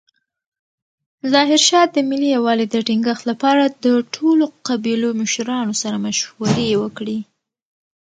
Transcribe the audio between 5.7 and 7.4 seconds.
سره مشورې وکړې.